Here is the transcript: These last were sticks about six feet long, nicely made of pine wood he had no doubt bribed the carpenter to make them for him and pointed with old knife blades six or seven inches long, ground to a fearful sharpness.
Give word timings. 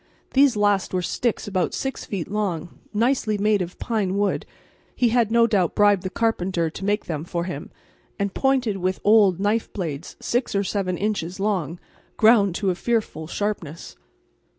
These 0.33 0.55
last 0.55 0.95
were 0.95 1.03
sticks 1.03 1.47
about 1.47 1.75
six 1.75 2.05
feet 2.05 2.27
long, 2.27 2.79
nicely 2.91 3.37
made 3.37 3.61
of 3.61 3.77
pine 3.77 4.17
wood 4.17 4.47
he 4.95 5.09
had 5.09 5.29
no 5.29 5.45
doubt 5.45 5.75
bribed 5.75 6.01
the 6.01 6.09
carpenter 6.09 6.71
to 6.71 6.83
make 6.83 7.05
them 7.05 7.23
for 7.23 7.43
him 7.43 7.69
and 8.17 8.33
pointed 8.33 8.77
with 8.77 8.99
old 9.03 9.39
knife 9.39 9.71
blades 9.73 10.15
six 10.19 10.55
or 10.55 10.63
seven 10.63 10.97
inches 10.97 11.39
long, 11.39 11.79
ground 12.17 12.55
to 12.55 12.71
a 12.71 12.73
fearful 12.75 13.27
sharpness. 13.27 13.95